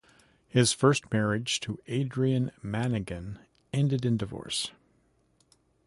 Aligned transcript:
His 0.47 0.73
first 0.73 1.11
marriage 1.13 1.59
to 1.59 1.77
Adrienne 1.87 2.51
Managan, 2.63 3.37
ended 3.71 4.03
in 4.03 4.17
divorce. 4.17 4.71